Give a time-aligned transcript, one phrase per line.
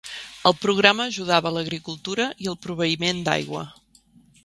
[0.49, 3.67] El programa ajudava l'agricultura i el proveïment d'aigua.